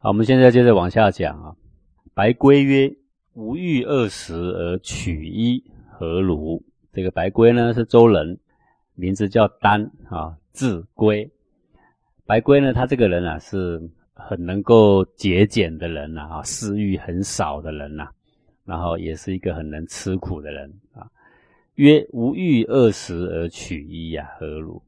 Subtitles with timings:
[0.00, 1.56] 好，我们现在接着往下讲啊。
[2.14, 2.88] 白圭曰
[3.34, 6.62] ：“吾欲二十而取一，何如？”
[6.94, 8.38] 这个白圭呢是周人，
[8.94, 11.28] 名字叫丹啊，字圭。
[12.24, 13.82] 白圭呢，他这个人啊是
[14.12, 18.08] 很能够节俭的人呐啊，私欲很少的人呐，
[18.64, 21.10] 然后也是一个很能吃苦的人啊。
[21.74, 24.80] 曰：“吾欲二十而取一呀，何如？”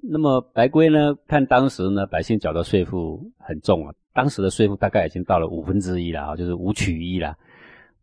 [0.00, 3.92] 那么白圭呢，看当时呢百姓缴的税赋很重啊。
[4.14, 7.36] 当时的税负大概已经到了五分之一了啊，就是五取一了。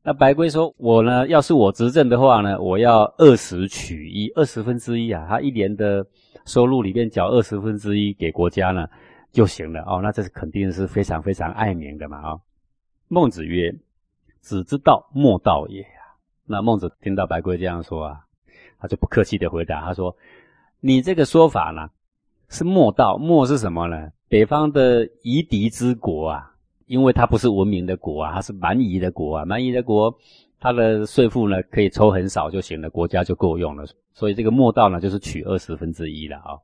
[0.04, 6.06] 那白圭说：“我呢，要是我执政的话呢，我要二十取一，二十分之一啊，他一年的
[6.46, 8.88] 收入里面缴二十分之一给国家呢
[9.32, 10.02] 就行了哦。
[10.02, 12.40] 那这是肯定是非常非常爱民的嘛啊。”
[13.08, 13.74] 孟子曰
[14.42, 15.86] ：“子之道，莫道也。”
[16.46, 18.20] 那孟子听到白圭这样说啊，
[18.80, 20.14] 他就不客气的回答他说
[20.82, 21.88] ：“你这个说法呢，
[22.50, 23.18] 是莫道。
[23.18, 26.50] 莫是什么呢？”北方的夷狄之国啊，
[26.86, 29.44] 因为它不是文明的国啊，它是蛮夷的国啊。
[29.44, 30.18] 蛮夷的国，
[30.58, 33.86] 它的税赋呢可以抽很少就行了，国家就够用了。
[34.14, 36.56] 所以这个莫道呢，就是取二十分之一了啊。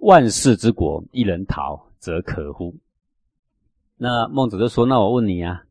[0.00, 2.76] 万世之国，一人逃，则可乎？
[3.96, 5.64] 那孟子就说：“那我问你啊，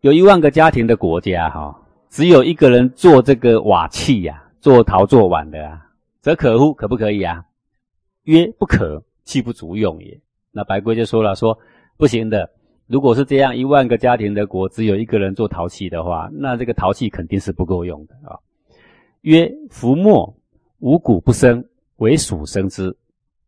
[0.00, 5.86] 有一万个家庭的国家哈，只有一个人做这个瓦器呀，做陶做碗的啊，
[6.22, 6.72] 则可乎？
[6.72, 7.44] 可不可以啊？”
[8.24, 10.20] 曰：“不可。”气不足用也。
[10.52, 11.58] 那白圭就说了：“说
[11.96, 12.50] 不行的。
[12.86, 18.38] 如果是这样，一万个家庭的国只有一个人做陶器的话，那这个陶器肯定是不够用的啊。”
[19.22, 20.34] 曰：“夫墨
[20.78, 21.64] 五谷不生，
[21.96, 22.96] 唯蜀生之。”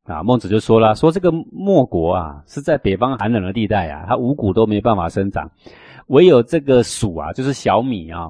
[0.05, 5.49] 啊，孟子就说了：“说这个墨国啊，是在北方寒冷的地带啊，它五谷都没办法生长，
[6.09, 8.29] 唯有这个蜀啊，就是小米啊，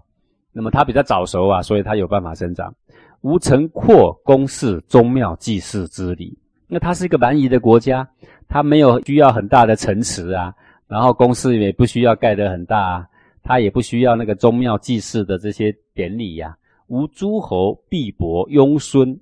[0.52, 2.74] 那么它比较早熟啊，所以它有办法生长。
[3.22, 6.38] 无城廓、宫室、宗庙、祭祀之礼。”
[6.72, 8.08] 那它是一个蛮夷的国家，
[8.48, 10.54] 它没有需要很大的城池啊，
[10.88, 13.06] 然后宫室也不需要盖得很大，啊，
[13.42, 16.56] 它也不需要那个宗庙祭祀的这些典礼呀。
[16.86, 19.20] 无诸侯必伯庸孙，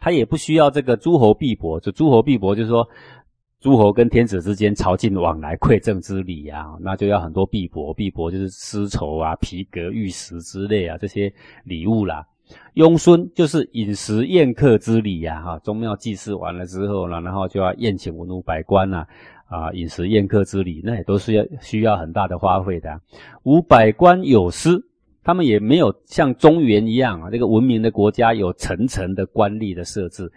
[0.00, 1.78] 他也不需要这个诸侯必伯。
[1.78, 2.84] 就诸侯必伯，就是说
[3.60, 7.94] 诸侯跟天子之间朝觐往来馈赠之礼啊，那就要很多必伯。
[7.94, 12.26] 必伯就是丝绸啊、皮革、玉石之类啊这些礼物啦。
[12.74, 19.06] 庸孙就是饮食宴客之礼呀，哈，宗庙祭祀完了之后呢，然后就要宴请文武百官呐，
[19.46, 23.00] 啊，饮食宴客之礼，那也都是要需要很大的花费的。
[23.42, 24.82] 五百官有司，
[25.22, 30.30] 他们也没有像中原一样啊，这个文明的国家有层层的官吏的设置。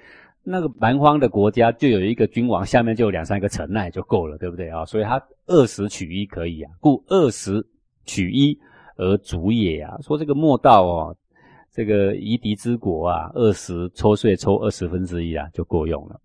[0.44, 4.86] 那个蛮荒的国家就有一个君王，下面就有两三个臣，那也就够了，对不对啊？
[4.86, 7.66] 所以他二十取一可以啊，故二十
[8.06, 8.58] 取一
[8.98, 9.98] 而足也啊。
[10.02, 11.16] 说这个莫道哦。
[11.76, 16.18] 这个夷狄之国啊，二十抽税抽二十分之一啊，就够用了。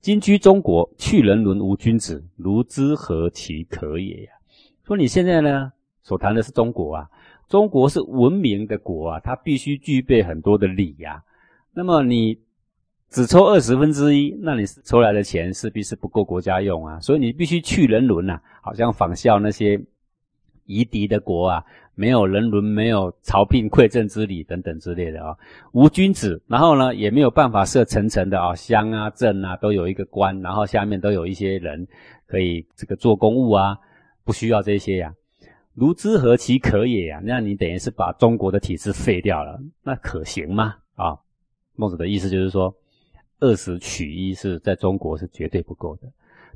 [0.00, 4.30] 今居中国，去人伦无君子，如之何其可也呀？
[4.86, 5.72] 说你现在呢，
[6.04, 7.10] 所谈的是中国啊，
[7.48, 11.20] 中国是文明的国啊，它必须具备很多的礼呀。
[11.74, 12.38] 那么你
[13.10, 19.82] 只抽二十分之一，那你抽来的钱势必是不够国家用啊，所以你必须去人伦呐，好像仿效那些
[20.66, 21.64] 夷狄的国啊。
[21.94, 25.36] 没有人伦，没有朝聘馈赠之礼等等之类的啊，
[25.72, 31.86] 无君子，然后呢，也没有办法设层层的啊，乡啊、镇啊都有一个官，然后下面都有一些人
[32.26, 33.78] 可以这个做公务啊，
[34.24, 35.14] 不需要这些呀。
[35.74, 37.20] 如之何其可也呀？
[37.24, 40.76] 那你等于是把中国的体制废掉了，那可行吗？
[40.94, 41.16] 啊，
[41.76, 42.74] 孟子的意思就是说，
[43.40, 46.08] 二十取一是在中国是绝对不够的。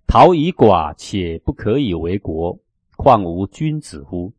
[0.07, 2.59] 陶以寡，且不可以为国，
[2.97, 4.33] 况无君子乎？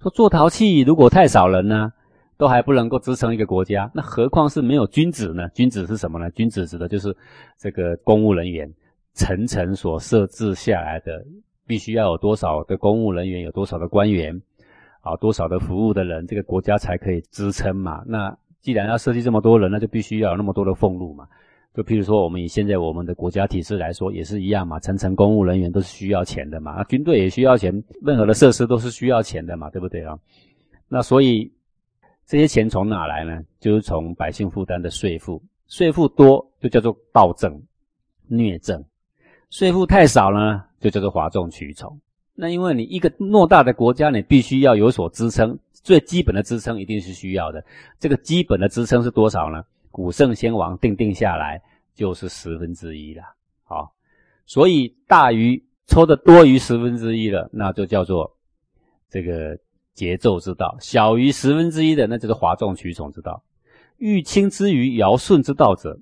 [0.00, 1.92] 说做陶器如果太少人呢，
[2.38, 5.46] 都还不能够支撑一个国家，那何况是没有君子呢？
[5.50, 6.30] 君子是什么呢？
[6.30, 7.14] 君子指的就是
[7.58, 8.72] 这个公务人员，
[9.12, 11.22] 层层所设置下来的，
[11.66, 14.40] 必须要有多少的公务人员，有多少的官员，
[15.02, 18.02] 啊，多少的服务的人，这个国家才可以支撑嘛。
[18.06, 21.28] 那既然要设计这么多人，那就必须要有那么多的俸禄嘛。
[21.72, 24.80] 就譬如说，我们以现在我们的国家体制来说，也是一样嘛。
[24.80, 27.72] 层层公务人员都是需要钱的嘛，军队也需要钱，
[28.02, 30.18] 任何的设施都是需要钱的嘛，对不对啊？
[30.88, 31.50] 那所以
[32.26, 33.40] 这些钱从哪来呢？
[33.60, 37.62] 就是从百姓负担的税赋，税赋多就叫做暴政、
[38.26, 38.82] 虐政；
[39.50, 42.00] 税赋太少呢，就叫做哗众取宠。
[42.34, 47.64] 那因为你一个偌大的国家，你必须要有所支撑，最基本的支撑一定是需要的。
[48.00, 49.62] 这个基本的支撑是多少呢？
[49.90, 51.60] 古圣先王定定下来
[51.94, 53.22] 就是十分之一了，
[53.64, 53.92] 好，
[54.46, 58.36] 所以大于抽的多于十分之一了，那就叫做
[59.08, 59.58] 这个
[59.94, 63.42] 节奏之道；小于十分之一的，那就是哗众取宠之道。
[63.98, 65.98] 欲轻之于尧舜之道者，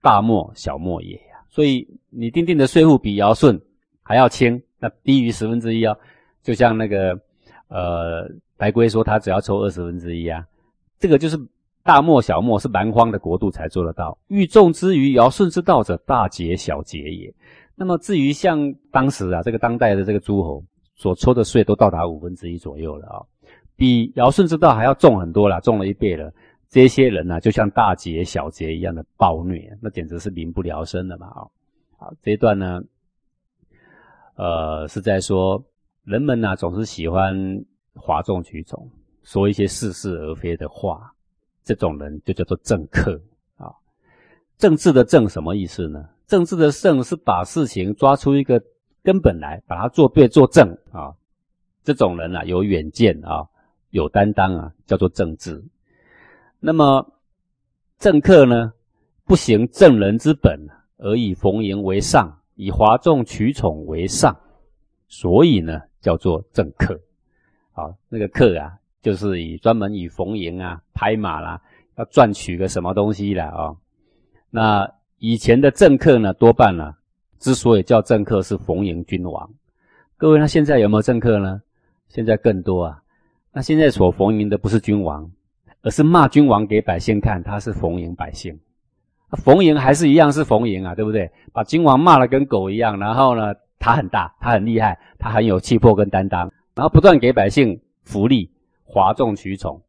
[0.00, 1.44] 大莫小莫也呀。
[1.50, 3.60] 所以你定定的税务比尧舜
[4.02, 5.98] 还要轻，那低于十分之一哦，
[6.42, 7.20] 就像那个
[7.68, 10.46] 呃白龟说他只要抽二十分之一啊，
[10.98, 11.36] 这个就是
[11.82, 14.16] 大漠小漠是蛮荒的国度才做得到。
[14.28, 17.34] 欲众之余尧舜之道者，大节小节也。
[17.74, 20.62] 那么至于像当时啊这个当代的这个诸侯
[20.94, 23.22] 所抽的税都到达五分之一左右了啊，
[23.74, 26.32] 比尧舜之道还要重很多了，重了一倍了。
[26.68, 31.26] 这些人呢，就像大劫小劫一样的暴虐，那简直是民不聊生的嘛！
[31.26, 31.44] 啊，
[31.98, 32.80] 好，这一段呢，
[34.36, 35.62] 呃，是在说
[36.04, 37.36] 人们呢总是喜欢
[37.94, 38.88] 哗众取宠，
[39.22, 41.11] 说一些似是而非的话，
[41.64, 43.20] 这种人就叫做政客
[43.56, 43.72] 啊。
[44.58, 46.08] 政治的政什么意思呢？
[46.26, 48.62] 政治的政是把事情抓出一个
[49.02, 51.12] 根本来，把它做对做正啊。
[51.84, 53.46] 这种人啊，有远见啊，
[53.90, 55.62] 有担当啊，叫做政治。
[56.60, 57.04] 那么，
[57.98, 58.72] 政客呢，
[59.24, 60.58] 不行正人之本，
[60.98, 64.34] 而以逢迎为上，以哗众取宠为上，
[65.08, 66.98] 所以呢，叫做政客。
[67.72, 71.60] 好，那个客啊，就是以专门以逢迎啊、拍马啦，
[71.96, 73.76] 要赚取个什么东西啦啊。
[74.48, 76.94] 那以前的政客呢，多半呢，
[77.38, 79.50] 之所以叫政客，是逢迎君王。
[80.16, 81.60] 各位，那现在有没有政客呢？
[82.08, 83.02] 现在更多啊。
[83.52, 85.30] 那现在所逢迎的不是君王。
[85.84, 88.56] 而是骂君王给百姓看，他是逢迎百姓，
[89.32, 91.28] 逢迎还是一样是逢迎啊，对不对？
[91.52, 96.42] 把君王骂了跟狗一样，然后呢，他很大，他很厉害，他很有气魄跟担当，
[96.76, 98.48] 然后不断给百姓福利，
[98.92, 99.82] 哗众取宠。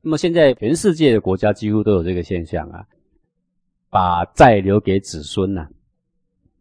[0.00, 2.84] 那么现在全世界的国家几乎都有这个现象啊，
[3.88, 5.66] 把债留给子孙呐，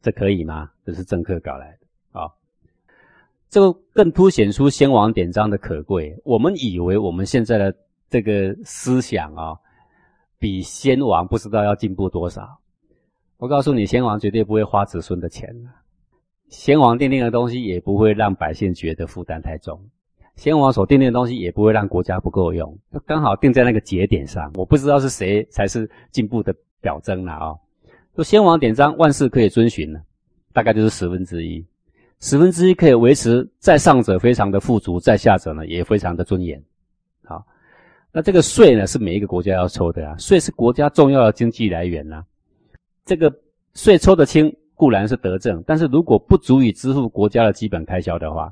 [0.01, 0.69] 这可以吗？
[0.85, 2.29] 这是政客搞来的啊，
[3.49, 6.15] 这个更凸显出先王典章的可贵。
[6.23, 7.75] 我们以为我们现在的。
[8.11, 9.55] 这个思想啊，
[10.37, 12.59] 比先王不知道要进步多少。
[13.37, 15.49] 我告诉你，先王绝对不会花子孙的钱
[16.49, 19.81] 先王定定的东西也不会让百姓觉得负担太重。
[20.41, 24.51] 先王所定定的东西也不会让国家不够用，刚好定在那个节点上。
[24.55, 26.51] 我不知道是谁才是进步的
[26.81, 27.53] 表征了啊！
[28.15, 29.99] 说先王典章，万事可以遵循呢，
[30.51, 31.63] 大概就是十分之一。
[32.21, 36.59] 十分之一可以维持在上者非常的富足，在下者呢也非常的尊严。
[37.23, 37.45] 好
[38.11, 40.17] 那这个税呢，是每一个国家要抽的啊。
[40.17, 42.23] 税是国家重要的经济来源呐。
[43.05, 43.31] 这个
[43.75, 48.51] 税抽得轻固然是德政，但是如果不足以支付国家的基本开销的话，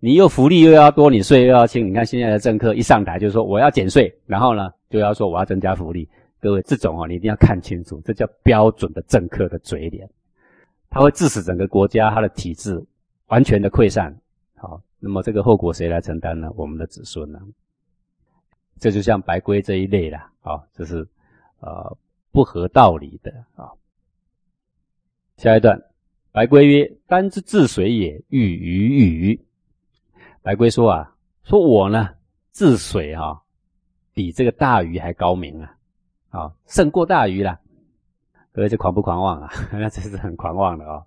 [0.00, 1.88] 你又福利又要多，你税又要轻。
[1.88, 6.08] 你看现在的政客一上台就是说我要减税，然后呢就要说我要增加福利。
[6.40, 10.08] 各位这种哦，你一定要看清楚，这叫标准的政客的嘴脸，
[10.88, 12.80] 他会致使整个国家它的体制
[13.26, 14.16] 完全的溃散。
[14.54, 16.48] 好，那么这个后果谁来承担呢？
[16.54, 17.40] 我们的子孙呢？
[18.78, 21.04] 这就像白龟这一类啦，啊，这是
[21.58, 21.96] 呃
[22.30, 23.68] 不合道理的啊。
[25.38, 25.80] 下一段，
[26.30, 29.44] 白龟曰：“丹之治水也，欲于禹。”
[30.42, 31.14] 白龟说啊，
[31.44, 32.08] 说我呢
[32.52, 33.42] 治水哈，
[34.14, 35.74] 比这个大鱼还高明啊，
[36.30, 37.58] 啊，胜过大鱼了。
[38.52, 39.50] 各位这狂不狂妄啊？
[39.72, 41.04] 那真是很狂妄的哦。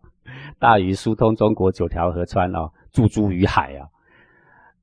[0.59, 3.87] 大鱼疏通中国九条河川哦，注诸于海啊，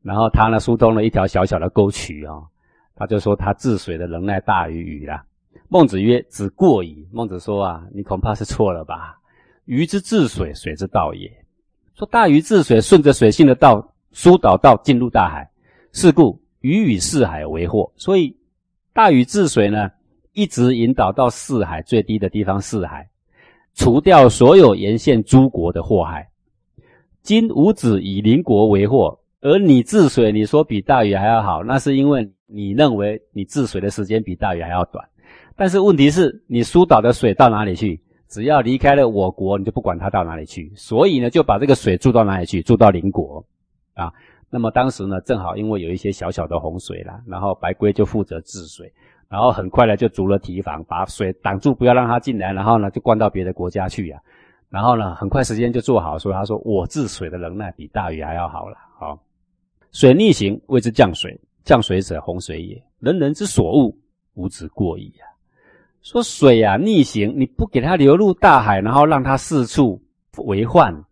[0.03, 2.47] 然后他呢疏通了一条小小的沟渠哦。
[2.95, 5.25] 他就说他治水的能耐大于鱼啦。
[5.69, 9.19] 孟子曰：“子过矣。”孟子说啊，你恐怕是错了吧？
[9.67, 11.31] 鱼之治水，水之道也。
[11.95, 15.51] 说大禹治水，顺着水性的道疏导到进入大海，
[15.93, 17.93] 是故鱼与四海为祸。
[17.97, 18.37] 所以
[18.93, 19.91] 大禹治水呢，
[20.33, 23.09] 一直引导到四海最低的地方，四海
[23.75, 26.29] 除掉所有沿线诸国的祸害。
[27.23, 32.31] 今吾子以邻国为祸，而你治水，你说比大禹还要好，那是因为。
[32.51, 35.07] 你认为你治水的时间比大禹还要短，
[35.55, 38.01] 但是问题是你疏导的水到哪里去？
[38.27, 40.73] 只要离开了我国，你就不管它到哪里去。
[40.75, 42.63] 所以呢，就把这个水注到哪里去？
[42.63, 43.47] 注到邻国
[43.99, 44.13] 啊。
[44.49, 48.91] 那么当时呢，正好因为有一些小小的洪水啦，然后白龟就负责治水，
[49.29, 54.19] 然后很快呢就筑了堤防，把水挡住，不要让它进来，然后呢就灌到别的国家去呀。
[54.71, 58.77] 然后呢，很快时间就做好，所以他说我治水的能耐比大禹还要好了。
[58.99, 59.19] 好，
[59.93, 61.39] 水逆行谓之降水。
[61.65, 62.83] 降水者，洪水也。
[62.99, 63.95] 人人之所恶，
[64.33, 65.29] 无之过矣啊！
[66.01, 70.01] 说水啊逆行，你不给它流入大海，然后让它四处
[70.39, 71.05] 为患，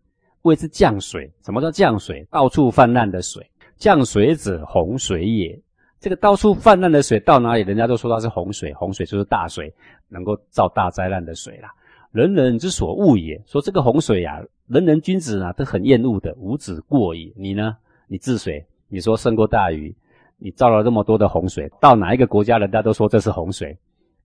[0.47, 1.31] 谓之降水。
[1.45, 2.25] 什么叫降水？
[2.31, 3.47] 到处泛滥的水。
[3.77, 5.61] 降水者，洪水也。
[5.99, 8.73] 这个到处泛滥的水到哪里，人家都说它是洪水。
[8.73, 9.71] 洪水就是大水，
[10.07, 11.69] 能够造大灾难的水啦。
[12.11, 13.39] 人人之所恶也。
[13.45, 17.33] 说这个洪水呀，人人君子啊都很厌恶的，无子过矣。
[17.37, 17.77] 你呢？
[18.07, 19.95] 你治水，你说胜过大禹？
[20.39, 23.75] 你造了这么多的洪水，到哪一个国家，人家都说这是洪水，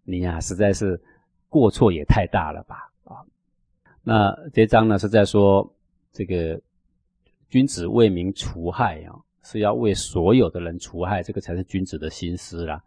[0.05, 1.01] 你呀实在是
[1.49, 3.25] 过错也太大了吧啊！
[4.03, 5.73] 那这章呢是在说
[6.13, 6.61] 这个
[7.49, 12.83] 君子为民除害啊，是要为所有的人除害，这个才是君子的心思啦。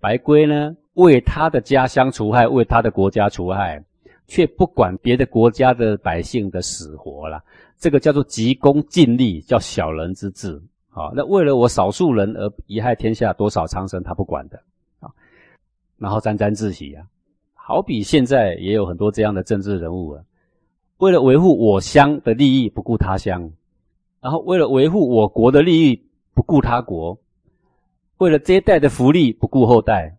[0.00, 3.82] 白圭呢，为他的家乡除害，为他的国家除害，
[4.26, 7.42] 却不管别的国家的百姓的死活啦。
[7.78, 10.60] 这个叫做急功近利，叫小人之志。
[10.88, 14.62] 好，那为了我少数人而贻害天下多少苍生，他不管的
[15.00, 15.10] 啊。
[15.96, 17.04] 然后沾沾自喜啊，
[17.54, 20.22] 好比现在也有很多这样的政治人物啊，
[21.04, 23.52] 为了维护我乡的利益不顾他乡，
[24.22, 27.18] 然后为了维护我国的利益不顾他国，
[28.16, 30.16] 为了这一代的福利不顾后代，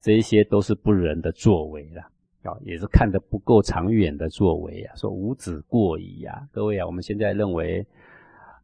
[0.00, 2.00] 这一些都是不仁的作为了。
[2.44, 7.86] 啊，也是看得不够长远的作为啊，说无子过矣呀，各位啊，我们现在认为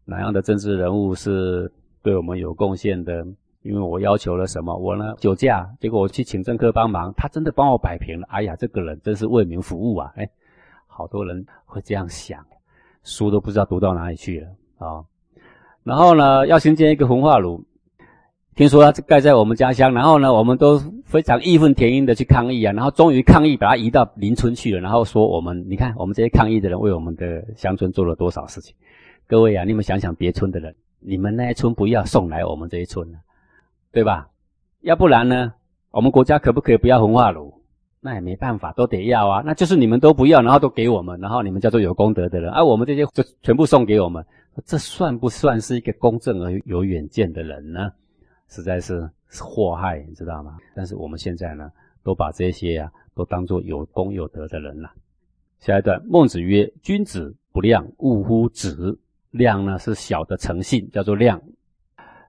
[0.07, 1.71] 哪样的政治人物是
[2.03, 3.27] 对我们有贡献的？
[3.61, 8.27] 因为我要求了什么，我呢酒驾，结果我去请政客帮忙，他真的帮我摆平了。
[8.31, 10.11] 哎呀，这个人真是为民服务啊！
[10.17, 10.27] 哎，
[10.99, 12.45] 好多人会这样想，
[13.05, 14.49] 书都不知道读到哪里去了
[14.85, 15.05] 啊。
[15.85, 17.65] 然后呢，要新建一个焚化炉。
[18.57, 28.75] 听说它盖在我们家乡，然后呢，我们都非常义愤填膺的去抗议啊，然后终于抗议把它移到邻村去了，然后说我们，你看我们这些抗议的人为我们的乡村做了多少事情。
[29.29, 33.19] 各位啊，你们想想别村的人，你们那一村不要送来我们这一村了，
[33.93, 34.29] 对吧？
[34.81, 35.53] 要不然呢，
[35.93, 37.55] 我们国家可不可以不要焚化炉？
[38.01, 39.43] 那也没办法，都得要啊。
[39.45, 44.25] 那就是你们都不要，然后都给我们，然后你们叫做有功德的人，而我们这些就全部送给我们，
[44.65, 47.91] 这算不算是一个公正而有远见的人呢？
[48.49, 49.09] 实在是
[49.41, 50.57] 祸害，你知道吗？
[50.75, 51.71] 但是我们现在呢，
[52.03, 54.91] 都把这些啊，都当做有功有德的人了。
[55.61, 58.99] 下一段，孟子曰：“君子不量，勿乎止。
[59.31, 61.39] 量呢是小的诚信，叫做量；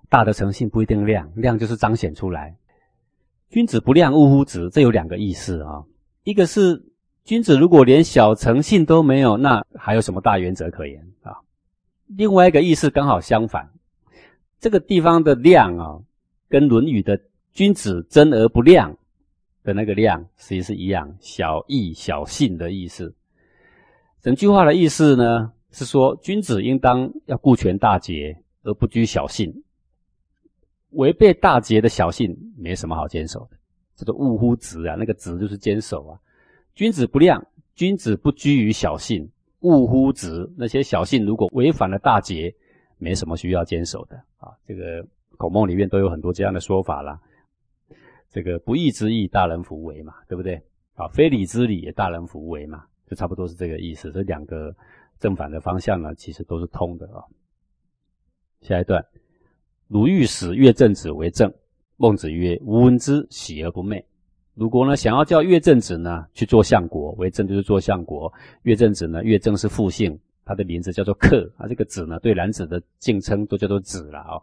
[0.10, 2.54] 大的诚信不一定量，量就是彰显出来。
[3.50, 4.70] 君子不量，勿乎子。
[4.72, 5.84] 这有两个意思啊。
[6.24, 6.82] 一个是
[7.24, 11.34] 君子如果连小诚信都没有，那还有什么大原则可言啊？
[12.08, 13.70] 另外一个意思刚好相反，
[14.60, 16.00] 这个地方的量啊。”
[16.50, 17.22] 跟《论语》的
[17.54, 18.98] “君子真而不量”
[19.64, 23.14] 的那个“量”实际是一样，小义小信的意思。
[24.20, 29.54] 整句话的意思呢，是说君子应当要顾全大节而不拘小信，
[30.92, 33.58] 违背大节的小信没什么好坚守的。
[33.96, 36.20] 这个“勿乎直”啊，那个“直”就是坚守啊。
[36.74, 39.30] 君子不量，君子不拘于小信，
[39.60, 40.50] 勿乎直。
[40.58, 42.54] 那些小信如果违反了大节，
[42.98, 44.52] 没什么需要坚守的啊。
[44.66, 45.06] 这个。
[45.40, 47.18] 孔孟里面都有很多这样的说法啦。
[48.30, 50.62] 这个不义之义，大人弗为嘛，对不对？
[50.96, 54.12] 啊，非礼之礼，大人弗为嘛，就差不多是这个意思。
[54.12, 54.76] 这两个
[55.18, 57.24] 正反的方向呢，其实都是通的啊。
[58.60, 59.02] 下一段，
[59.90, 61.52] 鲁豫使乐正子为政，
[61.98, 64.04] 孟子曰：“吾闻之，喜而不寐。”
[64.54, 68.32] 鲁国呢，想要叫乐正子呢去做相国，为政就是做相国。
[68.62, 70.16] 乐正子呢，乐正是复姓，
[70.46, 71.68] 他的名字叫做克啊。
[71.68, 74.38] 这个子呢，对男子的敬称都叫做子了啊。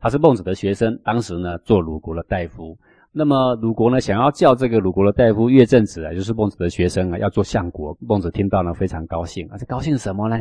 [0.00, 2.76] 他是孟子的学生，当时呢做鲁国的大夫。
[3.10, 7.96] 那么鲁国呢想要叫这个鲁国的大夫乐正子啊，就是孟子的学生啊，要做相国。
[8.00, 10.38] 孟子听到呢非常高兴，啊，这高兴什么呢？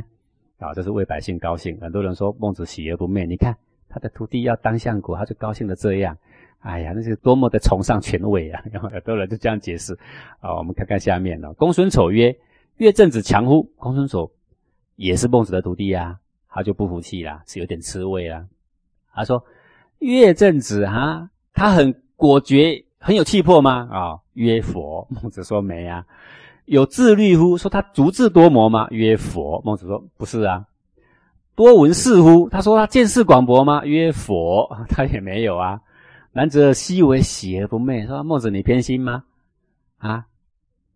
[0.57, 1.79] 啊，这是为百姓高兴。
[1.79, 3.55] 很多人说孟子喜而不媚，你看
[3.93, 6.17] 他的徒弟要当相国，他就高兴的这样。
[6.59, 8.63] 哎呀，那是多么的崇尚权威啊！
[8.71, 9.93] 然后很多人就这样解释。
[10.39, 11.53] 啊，我们看看下面呢。
[11.55, 12.33] 公孙丑曰
[12.77, 14.31] ：“乐正子强乎？”公孙丑
[14.95, 18.45] 也是孟子的徒弟呀，他就不服气啦，是有点吃味啦。
[19.13, 19.43] 他说
[19.99, 23.89] ：“乐正子哈，他很果决，很有气魄吗？
[23.91, 25.05] 啊，曰佛。
[25.09, 26.05] 孟子说没啊。
[26.63, 27.57] 有自律乎？
[27.57, 28.87] 说他足智多谋吗？
[28.89, 29.61] 曰佛。
[29.65, 30.65] 孟子说不是啊。
[31.55, 32.49] 多闻事乎？
[32.49, 33.85] 他说他见识广博吗？
[33.85, 34.67] 曰佛。
[34.89, 35.81] 他也没有啊。
[36.31, 38.05] 男子昔为喜而不媚？
[38.07, 39.23] 说孟子你偏心吗？
[39.97, 40.25] 啊，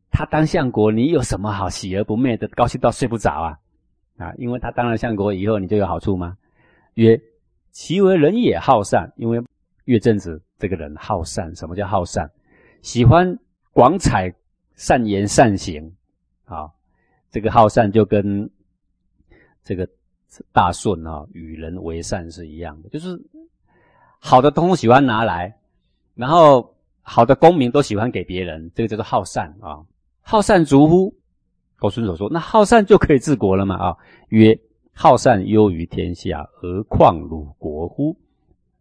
[0.10, 2.48] 他当相国，你有什么好喜而不媚的？
[2.50, 3.60] 高兴到睡不着啊？
[4.18, 6.38] 啊，因为他当了相国以后，你就有好处吗？
[6.96, 7.20] 曰。
[7.72, 9.40] 其为人也好善，因为
[9.86, 11.56] 乐正子这个人好善。
[11.56, 12.28] 什么叫好善？
[12.82, 13.38] 喜欢
[13.72, 14.34] 广采
[14.74, 15.94] 善言善行
[16.46, 16.68] 啊。
[17.30, 18.50] 这个好善就跟
[19.64, 19.88] 这个
[20.52, 23.20] 大顺啊与人为善是一样的，就是
[24.20, 25.56] 好的东西喜欢拿来，
[26.16, 29.80] 然后好的功名都喜欢给别人，这个叫做好善啊。
[30.22, 31.14] 好善足乎？
[31.80, 33.76] 公孙所说，那好善就可以治国了嘛？
[33.76, 33.98] 啊，
[34.30, 34.60] 曰。
[35.00, 38.18] 好善优于天下，何况鲁国乎？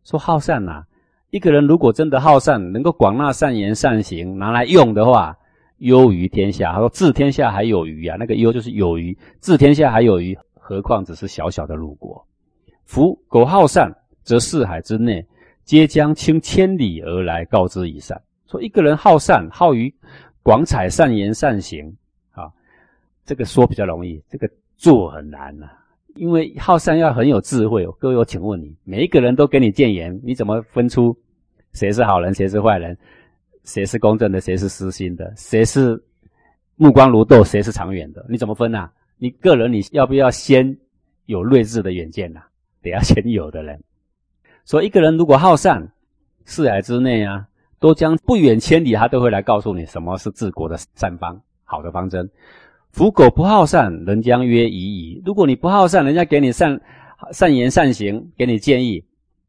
[0.02, 0.82] 说好善呐，
[1.28, 5.36] 一个人如果真的好善，能够广纳善言善行，拿来用的话，
[5.76, 6.72] 优于天下。
[6.72, 10.34] 他说治天下还有余啊，那个优就是有余，治天下还有余，
[10.68, 12.26] 何况只是小小的鲁国？
[12.86, 13.88] 夫苟好善，
[14.24, 15.24] 则四海之内
[15.62, 18.20] 皆将倾千里而来告之以善。
[18.50, 19.94] 说一个人好善，好于
[20.42, 21.86] 广采善言善行
[22.32, 22.50] 啊，
[23.24, 25.68] 这个说比较容易，这个做很难呐。
[26.16, 27.86] 因为好善要很有智慧。
[28.00, 31.16] 各位，我请问你，每一个人都给你谏言，你怎么分出
[31.74, 32.98] 谁是好人，谁是坏人，
[33.62, 36.02] 谁是公正的，谁是私心的，谁是
[36.74, 38.26] 目光如豆，谁是长远的？
[38.28, 38.90] 你怎么分啊？
[39.18, 40.76] 你个人你要不要先
[41.26, 42.40] 有睿智的远见呐？
[42.82, 43.82] 得要先有的人。
[44.64, 45.92] 所以一个人如果好善，
[46.44, 47.46] 四海之内啊，
[47.78, 52.28] 都将不远千里，他都会来告诉你什么是治国的善方，好的方针。
[52.92, 55.22] 福狗不好善，人将曰夷矣。
[55.24, 56.80] 如果你不好善，人家给你善
[57.32, 59.04] 善言善行，给你建议，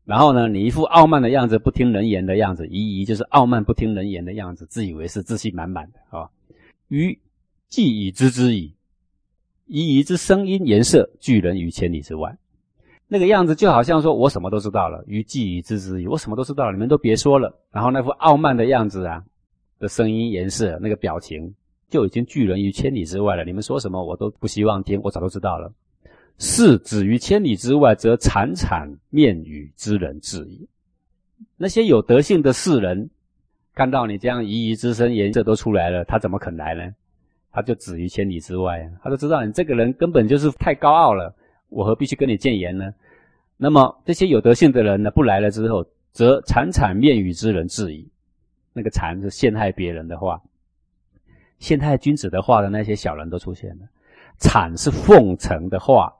[0.05, 6.29] 然后呢，你一副傲慢的样子，不听人言的样子，夷夷就是傲慢不听人言的样子，自以为是，自信满满的啊。
[6.89, 7.17] 于
[7.69, 8.73] 既已知之矣，
[9.67, 12.37] 夷夷之声音颜色，拒人于千里之外。
[13.07, 17.53] 那个样子就好像说我什么都知道了，于既已知之矣，我什么都知道了，你们都别说了。
[17.71, 19.23] 然后那副傲慢的样子啊，
[19.79, 21.53] 的声音颜色，那个表情。
[21.89, 23.45] 就已经拒人于千里之外了。
[23.45, 25.71] 你们说什么，我都不希望听，我早都知道了。
[26.37, 30.67] 是止于千里之外，则惨惨面语之人至矣。
[31.55, 33.09] 那些有德性的世人，
[33.73, 36.93] 看到你这样夷夷之声颜色都出来了，他怎么肯来呢？
[37.57, 41.35] 他就止于千里之外，他都知道你这个人根本就是太高傲了，
[41.69, 42.93] 我何必去跟你谏言呢？
[43.57, 48.07] 那么这些有德性的人呢，不来了之后，则惨惨面语之人至矣。
[48.73, 50.39] 那个惨是陷害别人的话。
[51.57, 53.87] 陷害君子的话的那些小人都出现了，
[54.39, 56.13] 谄是奉承的话，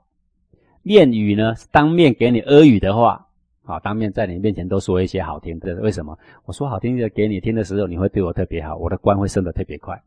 [0.82, 3.24] 面语呢是当面给你阿谀的话，
[3.62, 5.76] 啊，当面在你面前都说一些好听的。
[5.76, 6.18] 为什么？
[6.46, 10.02] 我说好听的给你听的时候，你会对我特别好，我的官会升得特别快。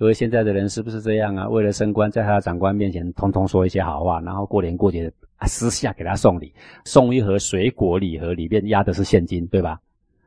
[0.00, 1.46] 各位现在的人是不是这样啊？
[1.46, 6.54] 为了升官，在他的长官面前通通说一些好话，然后过年过节啊私下给他送礼，
[6.86, 9.78] 送一盒水果礼盒，里面压的是现金，对吧？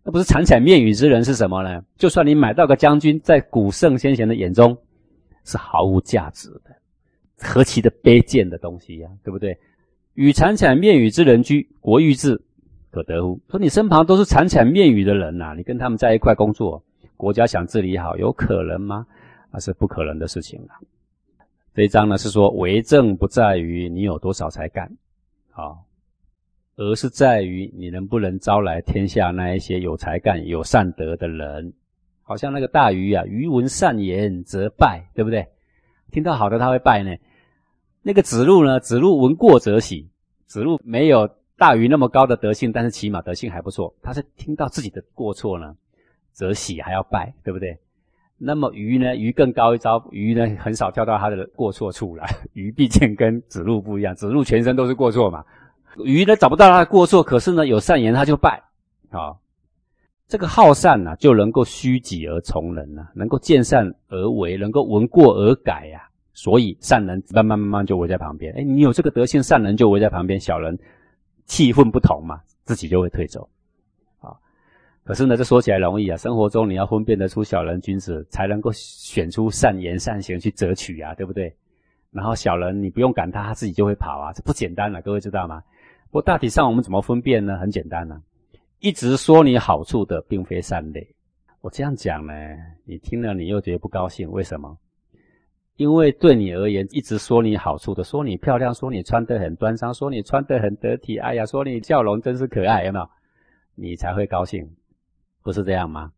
[0.04, 1.82] 那不是惨惨面语之人是什么呢？
[1.98, 4.78] 就算你买到个将军，在古圣先贤的眼中
[5.44, 6.76] 是毫无价值的，
[7.40, 9.58] 何其的卑贱的东西呀，对不对？
[10.14, 12.40] 与惨惨面语之人居，国欲治
[12.92, 13.40] 可得乎？
[13.50, 16.84] 说你身旁都是惨惨面语的人呐，你跟他们在一块工作，
[17.18, 19.08] 国家想治理好，有可能吗？
[19.54, 20.74] 那是不可能的事情了。
[21.74, 24.92] 这一章呢是说，为政不在于你有多少才干，
[25.52, 25.86] 好。
[26.76, 31.72] 而是在于你能不能招来天下那一些有才干、有善德的人，
[32.24, 35.48] 好像那个大禹啊，鱼闻善言则拜，对不对？
[36.12, 37.16] 听到好的他会拜呢。
[38.02, 40.10] 那个子路呢，子路闻过则喜。
[40.48, 43.94] 子路没有大禹那么高的德性，但是起码德性还不错。
[44.02, 45.76] 他是听到自己的过错呢，
[46.32, 47.78] 则喜还要拜，对不对？
[48.46, 52.30] 那么鱼呢，鱼更高一招，鱼呢很少跳到他的过错处来。
[52.52, 55.46] 鱼毕竟跟子路不一样，子路全身都是过错嘛。
[56.04, 58.62] 鱼呢找不到他的过错，可是呢有善言他就拜，
[59.12, 59.32] 啊，
[60.28, 66.02] 这个好善呢就能够虚己而从人呐，能够见善而为，能够闻过而改呀，
[66.34, 68.54] 所以善人慢慢慢慢就围在旁边。
[68.58, 70.78] 哎，你有这个德性，善人就围在旁边，小人
[71.46, 73.48] 气氛不同嘛，自己就会退走，
[75.04, 81.54] 可是呢这说起来容易啊，生活中你要分辨得出小人君子，才能够选出善言善行去择取啊，对不对？
[82.12, 85.62] 然后小人你不用赶他，他自己就会跑啊，这不简单了，各位知道吗？
[86.10, 87.58] 不过大体上我们怎么分辨呢？
[87.58, 88.22] 很简单呢，
[88.80, 91.06] 一直说你好处的并非善类。
[91.62, 92.34] 我这样讲呢，
[92.86, 94.78] 你听了你又觉得不高兴，为什么？
[95.76, 103.10] 因为对你而言，一直说你好处的，说你漂亮，说你穿得很端庄，说你穿得很得体，哎呀，说你笑容真是可爱，有没有？
[103.76, 104.70] 你才会高兴，
[105.44, 106.12] 不是这样吗？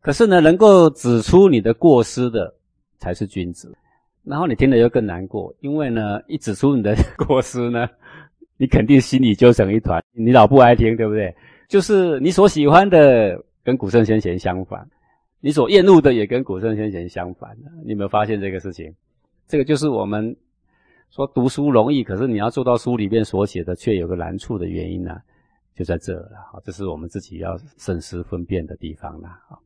[0.00, 2.54] 可是呢，能够指出你的过失的
[2.98, 3.76] 才是君子。
[4.22, 7.88] 然后你听了又更难过，因为呢，一指出你的过失呢。
[8.56, 11.34] 你肯定心里揪成一团，你老不爱听，对不对？
[11.66, 14.86] 就是你所喜欢的跟古圣先贤相反，
[15.40, 17.56] 你所厌恶的也跟古圣先贤相反。
[17.82, 18.94] 你有没有发现这个事情？
[19.48, 20.36] 这个就是我们
[21.10, 25.16] 说读书容易，可是你要做到书里面所写的却有个难处的原因呢，
[25.80, 26.46] 就在这了。
[26.52, 29.30] 好，这是我们自己要慎思分辨的地方了。
[29.48, 29.58] 好。